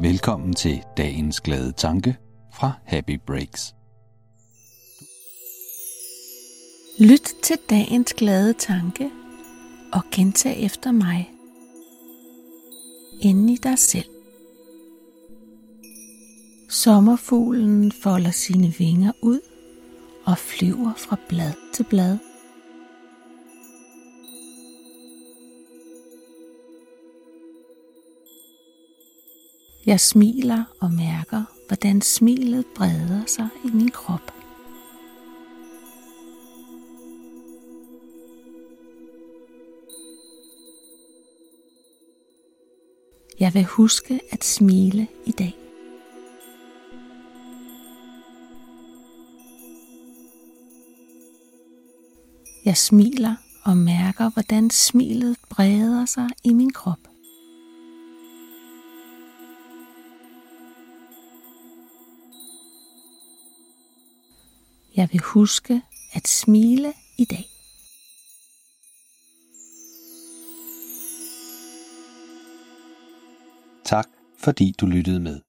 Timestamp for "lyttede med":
74.86-75.44